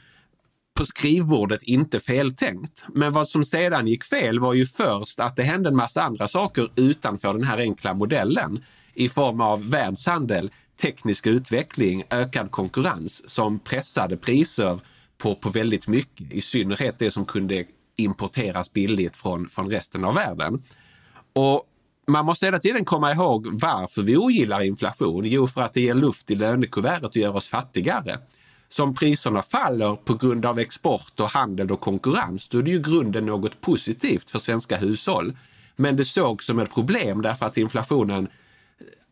[0.75, 2.85] på skrivbordet inte feltänkt.
[2.89, 6.29] Men vad som sedan gick fel var ju först att det hände en massa andra
[6.29, 10.51] saker utanför den här enkla modellen i form av världshandel,
[10.81, 14.81] teknisk utveckling, ökad konkurrens som pressade priser
[15.19, 17.65] på, på väldigt mycket, i synnerhet det som kunde
[18.05, 20.63] importeras billigt från, från resten av världen.
[21.33, 21.67] Och
[22.07, 25.25] man måste hela tiden komma ihåg varför vi ogillar inflation.
[25.25, 28.19] Jo, för att det ger luft i lönekuvertet och gör oss fattigare.
[28.69, 32.71] Så om priserna faller på grund av export och handel och konkurrens, då är det
[32.71, 35.37] ju grunden något positivt för svenska hushåll.
[35.77, 38.29] Men det sågs som ett problem därför att inflationen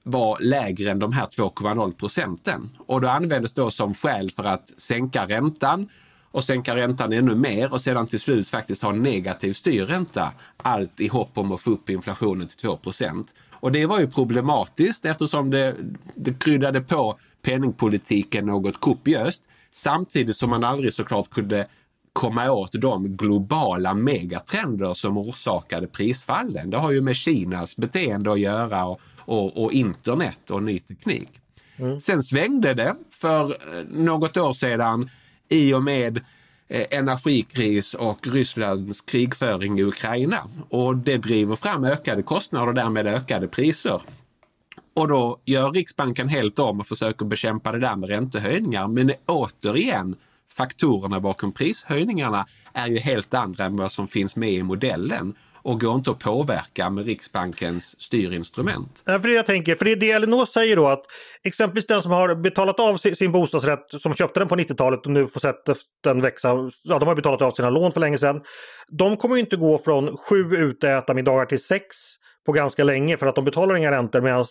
[0.02, 2.70] var lägre än de här 2,0 procenten.
[2.78, 5.88] Och då användes då som skäl för att sänka räntan
[6.30, 10.32] och sänka räntan ännu mer och sedan till slut faktiskt ha negativ styrränta.
[10.56, 15.04] Allt i hopp om att få upp inflationen till 2% Och det var ju problematiskt
[15.04, 15.74] eftersom det,
[16.14, 19.42] det kryddade på penningpolitiken något kopiöst.
[19.72, 21.66] Samtidigt som man aldrig såklart kunde
[22.12, 26.70] komma åt de globala megatrender som orsakade prisfallen.
[26.70, 31.28] Det har ju med Kinas beteende att göra och, och, och internet och ny teknik.
[31.76, 32.00] Mm.
[32.00, 33.56] Sen svängde det för
[33.88, 35.10] något år sedan
[35.48, 36.16] i och med
[36.68, 40.48] eh, energikris och Rysslands krigföring i Ukraina.
[40.68, 44.02] Och det driver fram ökade kostnader och därmed ökade priser.
[44.94, 48.88] Och då gör Riksbanken helt om och försöker bekämpa det där med räntehöjningar.
[48.88, 50.16] Men återigen,
[50.48, 55.80] faktorerna bakom prishöjningarna är ju helt andra än vad som finns med i modellen och
[55.80, 59.02] går inte att påverka med Riksbankens styrinstrument.
[59.04, 61.02] Ja, för det jag tänker, för det är det Elinor säger då att
[61.44, 65.26] exempelvis den som har betalat av sin bostadsrätt som köpte den på 90-talet och nu
[65.26, 65.68] får sett
[66.04, 68.40] den växa, ja de har betalat av sina lån för länge sedan.
[68.88, 71.84] De kommer inte gå från sju utäta middagar till sex
[72.46, 74.44] på ganska länge för att de betalar inga räntor medan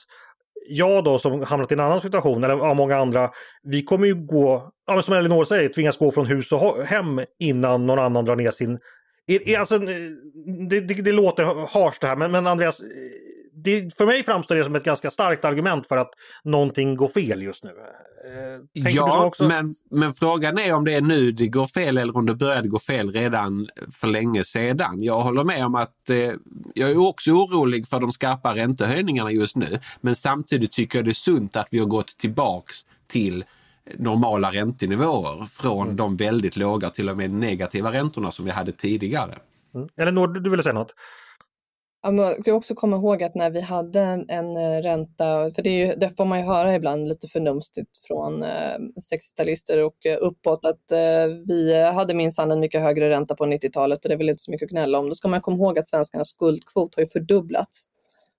[0.70, 3.30] jag då som hamnat i en annan situation, eller ja, många andra,
[3.64, 7.86] vi kommer ju gå, ja, som Elinor säger, tvingas gå från hus och hem innan
[7.86, 8.80] någon annan drar ner sin
[9.60, 9.80] Alltså,
[10.70, 12.82] det, det, det låter harskt det här, men, men Andreas,
[13.54, 16.12] det, för mig framstår det som ett ganska starkt argument för att
[16.44, 17.70] någonting går fel just nu.
[17.70, 22.18] Eh, tänker ja, men, men frågan är om det är nu det går fel eller
[22.18, 25.04] om det började gå fel redan för länge sedan.
[25.04, 26.32] Jag håller med om att eh,
[26.74, 29.80] jag är också orolig för de skarpa räntehöjningarna just nu.
[30.02, 33.46] Men samtidigt tycker jag det är sunt att vi har gått tillbaks till
[33.96, 35.96] normala räntenivåer från mm.
[35.96, 39.38] de väldigt låga till och med negativa räntorna som vi hade tidigare.
[39.76, 39.88] Mm.
[39.98, 40.94] Eller du ville säga något?
[42.04, 45.62] Ja, man ska också komma ihåg att när vi hade en, en eh, ränta, för
[45.62, 48.78] det, ju, det, får man ju höra ibland lite förnumstigt från eh,
[49.14, 54.06] 60-talister och eh, uppåt, att eh, vi hade minsann en mycket högre ränta på 90-talet
[54.06, 55.10] och det är väl inte så mycket att gnälla om.
[55.10, 57.88] Då ska man komma ihåg att svenskarnas skuldkvot har ju fördubblats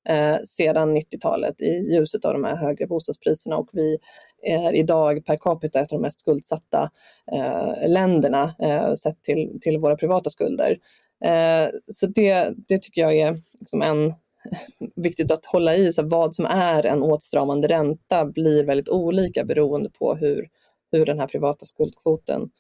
[0.08, 3.98] eh, sedan 90-talet i ljuset av de här högre bostadspriserna och vi
[4.42, 6.90] är idag per capita ett av de mest skuldsatta
[7.33, 10.79] eh, länderna eh, sett till, till våra privata skulder.
[11.24, 14.14] Eh, så det, det tycker jag är liksom en
[14.96, 19.90] viktigt att hålla i, så vad som är en åtstramande ränta blir väldigt olika beroende
[19.90, 20.48] på hur,
[20.92, 22.51] hur den här privata skuldkvoten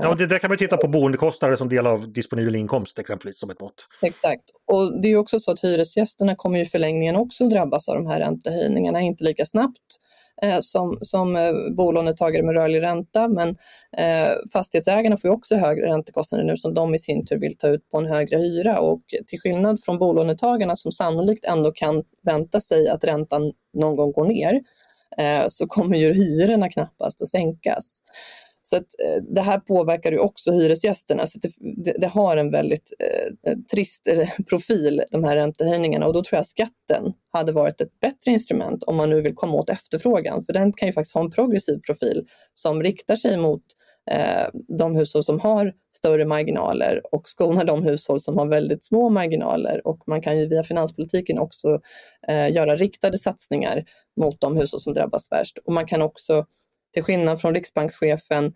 [0.00, 3.38] Ja, och det där kan man titta på boendekostnader som del av disponibel inkomst exempelvis
[3.38, 3.88] som ett mått.
[4.02, 4.44] Exakt.
[4.66, 8.20] Och det är också så att hyresgästerna kommer i förlängningen också drabbas av de här
[8.20, 10.11] räntehöjningarna, inte lika snabbt eh,
[10.42, 13.48] Eh, som, som eh, bolånetagare med rörlig ränta, men
[13.96, 17.90] eh, fastighetsägarna får också högre räntekostnader nu som de i sin tur vill ta ut
[17.90, 22.88] på en högre hyra och till skillnad från bolånetagarna som sannolikt ändå kan vänta sig
[22.88, 24.60] att räntan någon gång går ner,
[25.18, 27.98] eh, så kommer ju hyrorna knappast att sänkas.
[28.72, 31.26] Så att, eh, det här påverkar ju också hyresgästerna.
[31.26, 31.52] Så det,
[31.84, 36.06] det, det, har en väldigt eh, eh trist eh, profil, de här räntehöjningarna.
[36.06, 39.54] Och då tror jag skatten hade varit ett bättre instrument om man nu vill komma
[39.54, 40.44] åt efterfrågan.
[40.44, 43.62] För den kan ju faktiskt ha en progressiv profil som riktar sig mot
[44.10, 44.46] eh,
[44.78, 49.86] de hushåll som har större marginaler och skonar de hushåll som har väldigt små marginaler.
[49.86, 51.80] Och man kan ju via finanspolitiken också
[52.28, 53.84] eh, göra riktade satsningar
[54.20, 55.58] mot de hushåll som drabbas värst.
[55.64, 56.46] Och man kan också
[56.92, 58.54] till skillnad från riksbankschefen,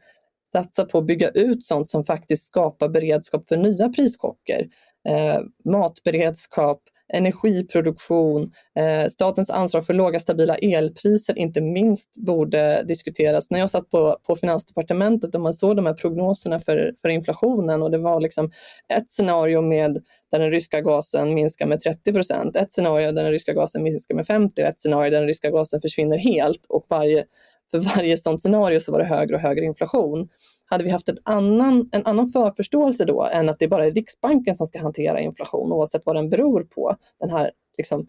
[0.53, 4.68] satsa på att bygga ut sånt som faktiskt skapar beredskap för nya prischocker.
[5.09, 13.51] Eh, matberedskap, energiproduktion, eh, statens ansvar för låga stabila elpriser inte minst borde diskuteras.
[13.51, 17.83] När jag satt på, på Finansdepartementet och man såg de här prognoserna för, för inflationen
[17.83, 18.51] och det var liksom
[18.94, 23.33] ett scenario med där den ryska gasen minskar med 30 procent, ett scenario där den
[23.33, 26.87] ryska gasen minskar med 50 och ett scenario där den ryska gasen försvinner helt och
[26.88, 27.25] varje,
[27.70, 30.29] för varje sådant scenario så var det högre och högre inflation.
[30.64, 34.55] Hade vi haft ett annan, en annan förförståelse då än att det bara är Riksbanken
[34.55, 38.07] som ska hantera inflation oavsett vad den beror på, den här liksom,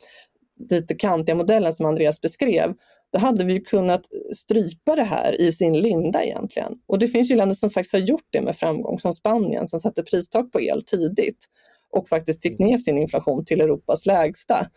[0.69, 2.73] lite kantiga modellen som Andreas beskrev,
[3.13, 4.01] då hade vi kunnat
[4.35, 6.73] strypa det här i sin linda egentligen.
[6.87, 9.79] Och det finns ju länder som faktiskt har gjort det med framgång, som Spanien som
[9.79, 11.45] satte pristak på el tidigt
[11.93, 14.67] och faktiskt fick ner sin inflation till Europas lägsta.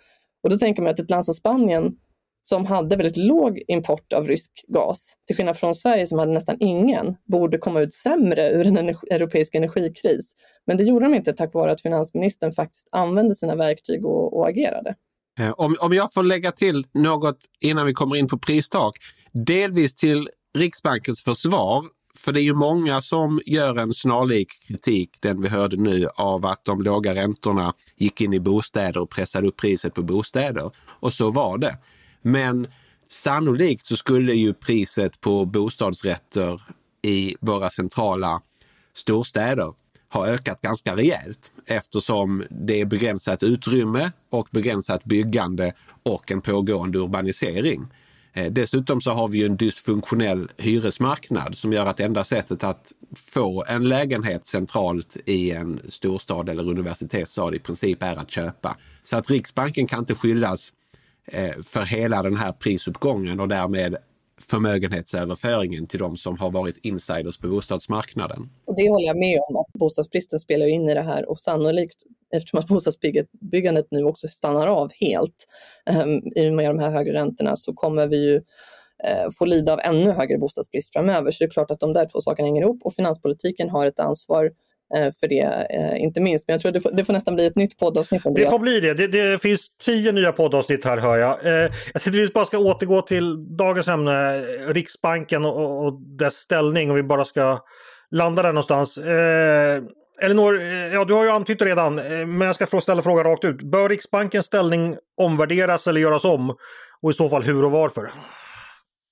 [0.43, 1.97] Och då tänker man att ett land som Spanien
[2.43, 6.57] som hade väldigt låg import av rysk gas, till skillnad från Sverige som hade nästan
[6.61, 10.35] ingen, borde komma ut sämre ur en energi, europeisk energikris.
[10.67, 14.49] Men det gjorde de inte tack vare att finansministern faktiskt använde sina verktyg och, och
[14.49, 14.95] agerade.
[15.39, 18.97] Eh, om, om jag får lägga till något innan vi kommer in på pristak.
[19.33, 21.85] Delvis till Riksbankens försvar
[22.17, 26.47] för det är ju många som gör en snarlik kritik, den vi hörde nu, av
[26.47, 30.71] att de låga räntorna gick in i bostäder och pressade upp priset på bostäder.
[31.01, 31.79] Och så var det.
[32.23, 32.67] Men
[33.09, 36.63] sannolikt så skulle ju priset på bostadsrätter
[37.03, 38.41] i våra centrala
[38.95, 39.75] storstäder
[40.13, 46.99] ha ökat ganska rejält eftersom det är begränsat utrymme och begränsat byggande och en pågående
[46.99, 47.89] urbanisering.
[48.33, 52.93] Eh, dessutom så har vi ju en dysfunktionell hyresmarknad som gör att enda sättet att
[53.17, 58.77] få en lägenhet centralt i en storstad eller universitetsstad i princip är att köpa.
[59.05, 60.73] Så att Riksbanken kan inte skyllas
[61.25, 63.97] Eh, för hela den här prisuppgången och därmed
[64.41, 68.51] förmögenhetsöverföringen till de som har varit insiders på bostadsmarknaden.
[68.65, 72.03] Och det håller jag med om, att bostadsbristen spelar in i det här och sannolikt
[72.35, 75.47] eftersom att bostadsbyggandet nu också stannar av helt
[75.87, 78.37] ehm, i och med de här högre räntorna så kommer vi ju
[79.05, 81.31] eh, få lida av ännu högre bostadsbrist framöver.
[81.31, 84.01] Så det är klart att de där två sakerna hänger ihop och finanspolitiken har ett
[84.01, 84.51] ansvar
[85.21, 86.49] för det, eh, inte minst.
[86.49, 88.23] Men jag tror det får, det får nästan bli ett nytt poddavsnitt.
[88.35, 88.95] Det får bli det.
[88.95, 89.07] det.
[89.07, 89.43] det.
[89.43, 91.47] finns tio nya poddavsnitt här hör jag.
[91.47, 96.91] Eh, jag tänkte vi bara ska återgå till dagens ämne, Riksbanken och, och dess ställning.
[96.91, 97.59] Och vi bara ska
[98.11, 98.99] landa där någonstans.
[98.99, 99.83] Eh,
[100.23, 100.61] Elinor,
[100.93, 101.95] ja du har ju antytt redan,
[102.39, 103.63] men jag ska ställa frågan rakt ut.
[103.63, 106.57] Bör Riksbankens ställning omvärderas eller göras om?
[107.03, 108.11] Och i så fall hur och varför?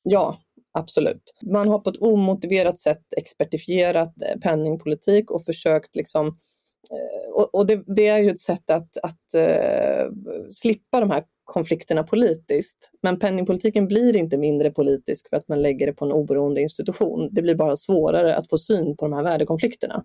[0.02, 0.36] Ja,
[0.72, 1.34] absolut.
[1.42, 7.82] Man har på ett omotiverat sätt expertifierat eh, penningpolitik och försökt liksom eh, och, det,
[7.86, 10.12] det, är ju ett sätt att, att uh,
[10.50, 12.90] slippa de här konflikterna politiskt.
[13.02, 17.28] Men penningpolitiken blir inte mindre politisk för att man lägger det på en oberoende institution.
[17.32, 20.04] Det blir bara svårare att få syn på de här värdekonflikterna.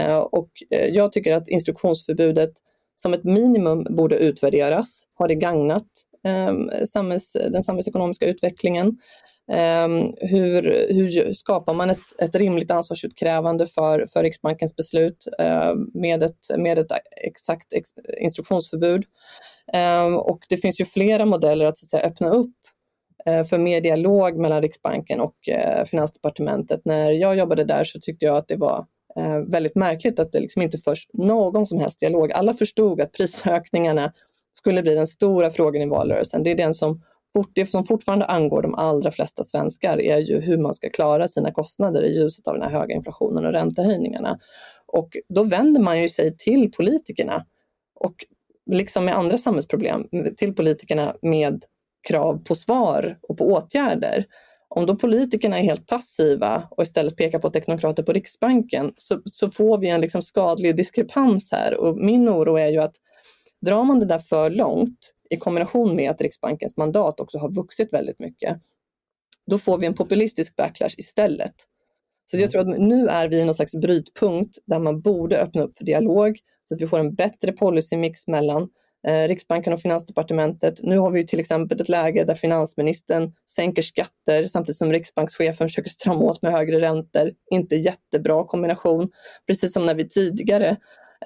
[0.00, 2.52] Uh, och uh, jag tycker att instruktionsförbudet
[3.02, 5.04] som ett minimum borde utvärderas.
[5.14, 5.86] Har det gagnat
[6.24, 8.98] ehm, samhälls, den samhällsekonomiska utvecklingen?
[9.52, 9.88] Eh,
[10.20, 10.62] hur,
[10.94, 16.78] hur skapar man ett, ett rimligt ansvarsutkrävande för, för Riksbankens beslut eh, med, ett, med
[16.78, 16.92] ett
[17.26, 19.04] exakt ex, instruktionsförbud?
[19.72, 22.54] Ehm, och det finns ju flera modeller att, så att säga, öppna upp
[23.26, 26.80] eh, för mer dialog mellan Riksbanken och eh, Finansdepartementet.
[26.84, 28.86] När jag jobbade där så tyckte jag att det var
[29.16, 32.32] eh, väldigt märkligt att det liksom inte förs någon som helst dialog.
[32.32, 34.12] Alla förstod att prisökningarna
[34.52, 36.42] skulle bli den stora frågan i valrörelsen.
[36.42, 37.02] Det är den som
[37.34, 41.28] fort, det som fortfarande angår de allra flesta svenskar är ju hur man ska klara
[41.28, 44.38] sina kostnader i ljuset av den här höga inflationen och räntehöjningarna.
[44.86, 47.46] Och då vänder man ju sig till politikerna
[47.94, 48.14] och
[48.70, 51.64] liksom med andra samhällsproblem till politikerna med
[52.08, 54.24] krav på svar och på åtgärder.
[54.74, 59.50] Om då politikerna är helt passiva och istället pekar på teknokrater på Riksbanken så, så
[59.50, 62.94] får vi en liksom skadlig diskrepans här och min oro är ju att
[63.66, 67.92] drar man det där för långt i kombination med att Riksbankens mandat också har vuxit
[67.92, 68.58] väldigt mycket,
[69.46, 71.54] då får vi en populistisk backlash istället.
[72.30, 72.50] Så jag mm.
[72.50, 75.84] tror att nu är vi i någon slags brytpunkt där man borde öppna upp för
[75.84, 78.68] dialog så att vi får en bättre policymix mellan
[79.08, 80.82] Eh, Riksbanken och Finansdepartementet.
[80.82, 85.90] Nu har vi till exempel ett läge där finansministern sänker skatter samtidigt som riksbankschefen försöker
[85.90, 87.32] strama åt med högre räntor.
[87.50, 89.10] Inte jättebra kombination.
[89.46, 90.76] Precis som när vi tidigare,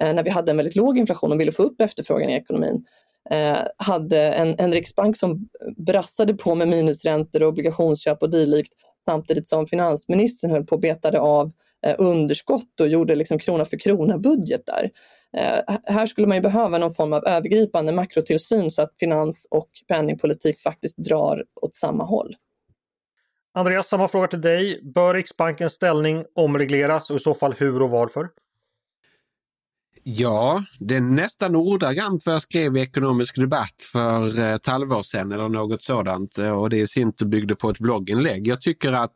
[0.00, 2.84] eh, när vi hade en väldigt låg inflation och ville få upp efterfrågan i ekonomin,
[3.30, 8.72] eh, hade en, en riksbank som brassade på med minusräntor och obligationsköp och dylikt
[9.04, 11.52] samtidigt som finansministern höll på och betade av
[11.98, 14.90] underskott och gjorde liksom krona för krona budgetar.
[15.36, 19.68] Eh, här skulle man ju behöva någon form av övergripande makrotillsyn så att finans och
[19.88, 22.36] penningpolitik faktiskt drar åt samma håll.
[23.54, 24.80] Andreas, samma fråga till dig.
[24.82, 28.28] Bör Riksbankens ställning omregleras och i så fall hur och varför?
[30.02, 35.32] Ja, det är nästan ordagrant vad jag skrev i Ekonomisk debatt för ett halvår sedan
[35.32, 38.46] eller något sådant och det i sin tur byggde på ett blogginlägg.
[38.46, 39.14] Jag tycker att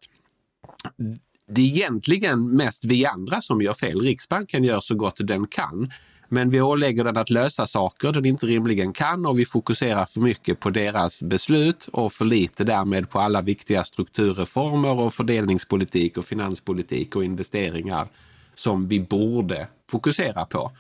[1.49, 4.01] det är egentligen mest vi andra som gör fel.
[4.01, 5.91] Riksbanken gör så gott den kan.
[6.29, 10.21] Men vi ålägger den att lösa saker den inte rimligen kan och vi fokuserar för
[10.21, 16.25] mycket på deras beslut och för lite därmed på alla viktiga strukturreformer och fördelningspolitik och
[16.25, 18.09] finanspolitik och investeringar
[18.55, 20.73] som vi borde fokusera på.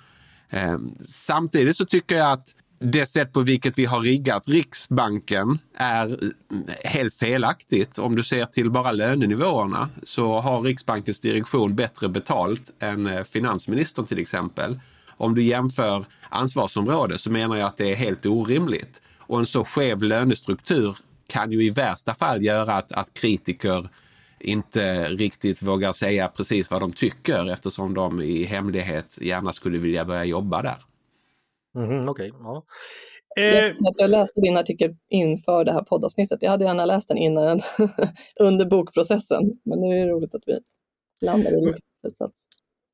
[0.50, 6.06] Ehm, samtidigt så tycker jag att det sätt på vilket vi har riggat Riksbanken är
[6.08, 7.98] eh, helt felaktigt.
[7.98, 14.06] Om du ser till bara lönenivåerna så har Riksbankens direktion bättre betalt än eh, finansministern
[14.06, 14.80] till exempel.
[15.18, 19.02] Om du jämför ansvarsområde så menar jag att det är helt orimligt.
[19.18, 20.96] Och en så skev lönestruktur
[21.26, 23.88] kan ju i värsta fall göra att, att kritiker
[24.40, 30.04] inte riktigt vågar säga precis vad de tycker eftersom de i hemlighet gärna skulle vilja
[30.04, 30.76] börja jobba där.
[31.76, 32.40] Mm, Okej, okay.
[32.42, 32.64] ja.
[33.38, 33.72] Eh...
[33.96, 36.42] Jag läste din artikel inför det här poddavsnittet.
[36.42, 37.60] Jag hade gärna läst den innan,
[38.40, 39.52] under bokprocessen.
[39.64, 40.58] Men nu är det roligt att vi
[41.20, 42.46] landar i lite slutsats.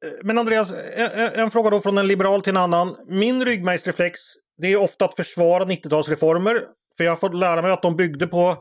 [0.04, 2.96] Eh, men Andreas, eh, eh, en, fråga då från en liberal till en annan.
[3.08, 4.20] Min ryggmärgsreflex
[4.58, 6.60] det är ofta att försvara 90-talsreformer.
[6.96, 8.56] För jag har fått lära mig att de byggde på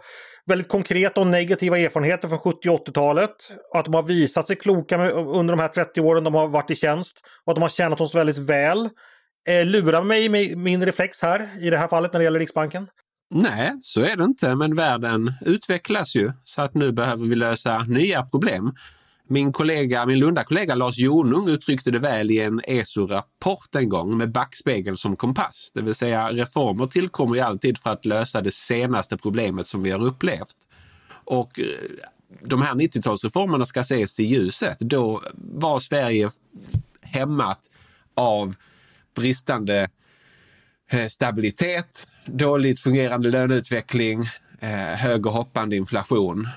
[0.46, 3.36] väldigt konkreta och negativa erfarenheter från 70 och 80-talet.
[3.74, 6.76] Att de har visat sig kloka under de här 30 åren de har varit i
[6.76, 7.22] tjänst.
[7.46, 8.90] Och att de har tjänat oss väldigt väl.
[9.50, 12.88] Eh, lurar mig med min reflex här i det här fallet när det gäller Riksbanken?
[13.36, 17.84] Nej, så är det inte, men världen utvecklas ju så att nu behöver vi lösa
[17.84, 18.74] nya problem.
[19.34, 24.32] Min kollega, min Lunda-kollega Lars Jonung uttryckte det väl i en ESO-rapport en gång med
[24.32, 25.72] backspegel som kompass.
[25.74, 29.92] Det vill säga reformer tillkommer ju alltid för att lösa det senaste problemet som vi
[29.92, 30.56] har upplevt.
[31.10, 31.66] Och eh,
[32.42, 34.80] de här 90-talsreformerna ska ses i ljuset.
[34.80, 36.30] Då var Sverige
[37.02, 37.60] hämmat
[38.14, 38.56] av
[39.16, 39.90] bristande
[40.92, 44.24] eh, stabilitet, dåligt fungerande löneutveckling,
[44.64, 46.48] eh, hög ehm, och hoppande inflation.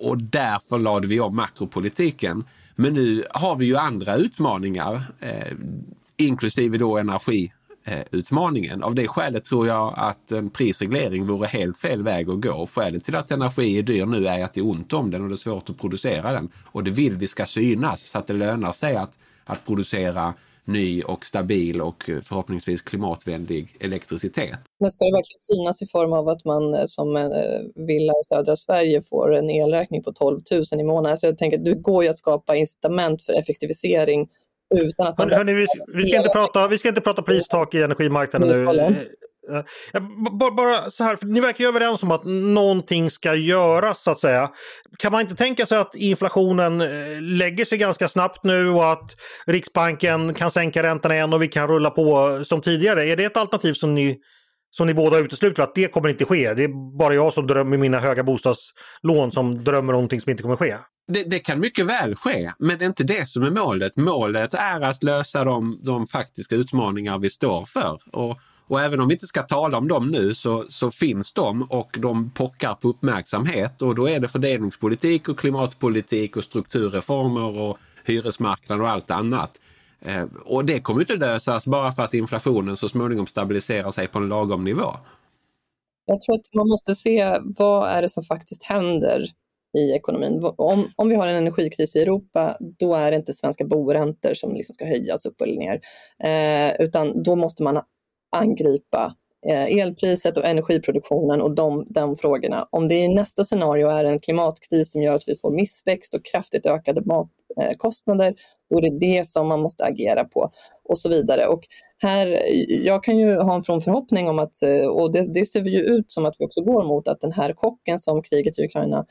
[0.00, 2.44] Och därför lade vi om makropolitiken.
[2.74, 5.52] Men nu har vi ju andra utmaningar, eh,
[6.16, 8.82] inklusive då energiutmaningen.
[8.82, 12.68] Av det skälet tror jag att en prisreglering vore helt fel väg att gå.
[12.74, 15.28] Skälet till att energi är dyr nu är att det är ont om den och
[15.28, 16.48] det är svårt att producera den.
[16.64, 19.12] Och det vill vi ska synas så att det lönar sig att,
[19.44, 20.34] att producera
[20.64, 24.58] ny och stabil och förhoppningsvis klimatvänlig elektricitet.
[24.80, 27.22] Men ska det verkligen synas i form av att man eh, som eh,
[27.74, 31.18] villa i södra Sverige får en elräkning på 12 000 i månaden?
[31.18, 34.28] Så jag tänker, det går ju att skapa incitament för effektivisering
[34.74, 35.18] utan att...
[35.18, 38.94] Hörrni, hörni, vi, vi, ska inte prata, vi ska inte prata pristak i energimarknaden nu.
[39.50, 39.64] Eh,
[39.94, 40.02] eh,
[40.56, 44.50] bara så här, ni verkar ju överens om att någonting ska göras så att säga.
[44.98, 49.16] Kan man inte tänka sig att inflationen eh, lägger sig ganska snabbt nu och att
[49.46, 53.04] Riksbanken kan sänka räntorna igen och vi kan rulla på som tidigare?
[53.04, 54.18] Är det ett alternativ som ni,
[54.70, 56.54] som ni båda utesluter att det kommer inte ske?
[56.54, 60.42] Det är bara jag som drömmer mina höga bostadslån som drömmer om någonting som inte
[60.42, 60.76] kommer ske.
[61.12, 63.96] Det, det, kan mycket väl ske, men det är inte det som är målet.
[63.96, 67.98] Målet är att lösa de, de faktiska utmaningar vi står för.
[68.12, 68.38] Och
[68.72, 71.98] och även om vi inte ska tala om dem nu så, så finns de och
[72.02, 78.80] de pockar på uppmärksamhet och då är det fördelningspolitik och klimatpolitik och strukturreformer och hyresmarknad
[78.80, 79.60] och allt annat.
[80.00, 84.18] Eh, och det kommer inte lösas bara för att inflationen så småningom stabiliserar sig på
[84.18, 84.96] en lagom nivå.
[86.06, 89.24] Jag tror att man måste se vad är det som faktiskt händer
[89.78, 90.52] i ekonomin.
[90.56, 94.54] Om, om vi har en energikris i Europa, då är det inte svenska boräntor som
[94.54, 95.80] liksom ska höjas upp eller ner,
[96.24, 97.82] eh, utan då måste man
[98.32, 99.14] angripa
[99.48, 102.68] eh, elpriset och energiproduktionen och de, de frågorna.
[102.70, 106.24] Om det i nästa scenario är en klimatkris som gör att vi får missväxt och
[106.24, 108.34] kraftigt ökade matkostnader, eh,
[108.70, 110.50] då är det det som man måste agera på
[110.84, 111.46] och så vidare.
[111.46, 111.62] Och
[111.98, 115.62] här, jag kan ju ha en from förhoppning om att, eh, och det, det ser
[115.62, 118.58] vi ju ut som att vi också går mot, att den här chocken som kriget
[118.58, 119.06] i Ukraina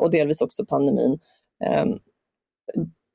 [0.00, 1.18] och delvis också pandemin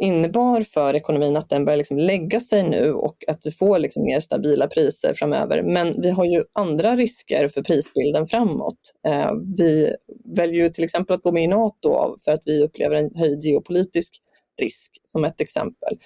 [0.02, 4.04] innebar för ekonomin att den börjar liksom lägga sig nu och att vi får liksom
[4.04, 5.64] mer stabila priser framöver.
[5.64, 8.80] Men vi har ju andra risker för prisbilden framåt.
[9.08, 9.96] Eh, vi
[10.36, 13.44] väljer ju till exempel att gå med i NATO för att vi upplever en höjd
[13.44, 14.22] geopolitisk
[14.62, 15.98] risk som ett exempel.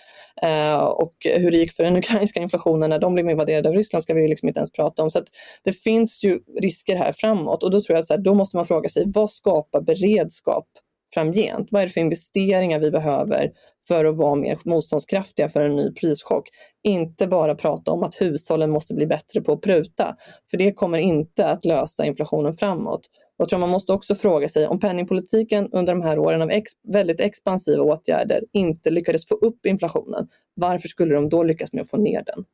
[0.41, 4.03] Eh, och hur det gick för den ukrainska inflationen när de blev invaderade av Ryssland
[4.03, 5.09] ska vi liksom inte ens prata om.
[5.09, 5.21] Så
[5.63, 8.57] det finns ju risker här framåt och då tror jag att så här, då måste
[8.57, 10.67] man fråga sig vad skapar beredskap
[11.15, 11.67] framgent?
[11.71, 13.51] Vad är det för investeringar vi behöver
[13.87, 16.49] för att vara mer motståndskraftiga för en ny prischock.
[16.83, 20.15] Inte bara prata om att hushållen måste bli bättre på att pruta,
[20.51, 23.01] för det kommer inte att lösa inflationen framåt.
[23.37, 26.71] Jag tror man måste också fråga sig om penningpolitiken under de här åren av ex
[26.93, 30.27] väldigt expansiva åtgärder inte lyckades få upp inflationen.
[30.55, 32.45] Varför skulle de då lyckas med att få ner den?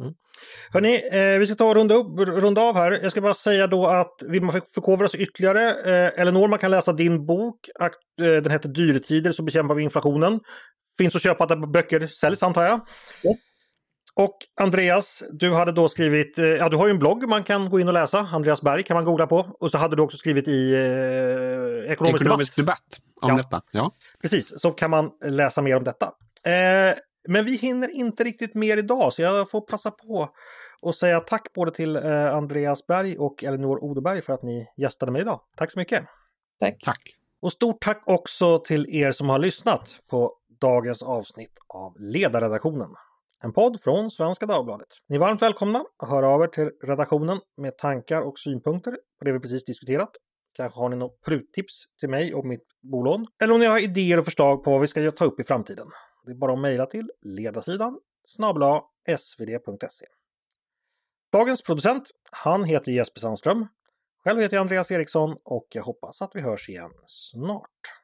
[0.00, 0.12] Mm.
[0.72, 2.98] Hörrni, eh, vi ska ta och runda, upp, runda av här.
[3.02, 6.70] Jag ska bara säga då att vill man förkovra sig ytterligare, eh, Elinor, man kan
[6.70, 7.68] läsa din bok.
[7.78, 10.40] Akt, eh, den heter Dyretider så bekämpar vi inflationen.
[10.98, 12.80] Finns att köpa där böcker säljs antar jag.
[13.24, 13.38] Yes.
[14.14, 17.70] Och Andreas, du hade då skrivit, eh, ja du har ju en blogg man kan
[17.70, 19.56] gå in och läsa, Andreas Berg kan man googla på.
[19.60, 22.78] Och så hade du också skrivit i eh, Ekonomisk, Ekonomisk debatt.
[22.90, 23.36] debatt om Ja.
[23.36, 23.62] detta.
[23.72, 23.90] Ja.
[24.22, 26.06] Precis, så kan man läsa mer om detta.
[26.46, 26.94] Eh,
[27.28, 30.28] men vi hinner inte riktigt mer idag så jag får passa på
[30.82, 35.12] och säga tack både till eh, Andreas Berg och Elinor Odeberg för att ni gästade
[35.12, 35.40] mig idag.
[35.56, 36.04] Tack så mycket!
[36.60, 36.84] Tack.
[36.84, 37.16] Tack.
[37.42, 42.90] Och stort tack också till er som har lyssnat på dagens avsnitt av Ledarredaktionen.
[43.44, 44.88] En podd från Svenska Dagbladet.
[45.08, 49.24] Ni är varmt välkomna att höra av er till redaktionen med tankar och synpunkter på
[49.24, 50.10] det vi precis diskuterat.
[50.56, 53.26] Kanske har ni något pruttips till mig och mitt bolån.
[53.42, 55.86] Eller om ni har idéer och förslag på vad vi ska ta upp i framtiden.
[56.24, 58.84] Det är bara att mejla till ledarsidan snabla
[59.18, 60.06] svd.se.
[61.32, 63.66] Dagens producent, han heter Jesper Sandström.
[64.24, 67.99] Själv heter jag Andreas Eriksson och jag hoppas att vi hörs igen snart.